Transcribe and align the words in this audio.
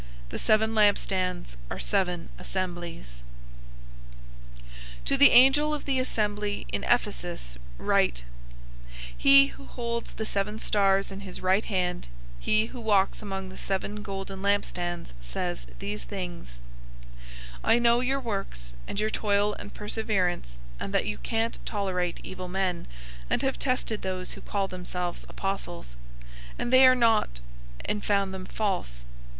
The 0.29 0.39
seven 0.39 0.73
lampstands 0.73 1.55
are 1.69 1.77
seven 1.77 2.29
assemblies. 2.39 3.21
002:001 4.55 4.63
"To 5.05 5.15
the 5.17 5.29
angel 5.29 5.75
of 5.75 5.85
the 5.85 5.99
assembly 5.99 6.65
in 6.73 6.83
Ephesus 6.85 7.55
write: 7.77 8.23
"He 9.15 9.53
who 9.53 9.65
holds 9.65 10.13
the 10.13 10.25
seven 10.25 10.57
stars 10.57 11.11
in 11.11 11.19
his 11.19 11.39
right 11.41 11.65
hand, 11.65 12.07
he 12.39 12.65
who 12.73 12.81
walks 12.81 13.21
among 13.21 13.49
the 13.49 13.59
seven 13.59 14.01
golden 14.01 14.41
lampstands 14.41 15.13
says 15.19 15.67
these 15.77 16.03
things: 16.03 16.59
002:002 17.57 17.59
"I 17.65 17.77
know 17.77 17.99
your 17.99 18.19
works, 18.19 18.73
and 18.87 18.99
your 18.99 19.11
toil 19.11 19.53
and 19.53 19.71
perseverance, 19.71 20.57
and 20.79 20.95
that 20.95 21.05
you 21.05 21.19
can't 21.19 21.63
tolerate 21.63 22.19
evil 22.23 22.47
men, 22.47 22.87
and 23.29 23.43
have 23.43 23.59
tested 23.59 24.01
those 24.01 24.31
who 24.31 24.41
call 24.41 24.67
themselves 24.67 25.27
apostles, 25.29 25.95
and 26.57 26.73
they 26.73 26.87
are 26.87 26.95
not, 26.95 27.39
and 27.85 28.03
found 28.03 28.33
them 28.33 28.45
false. 28.47 29.03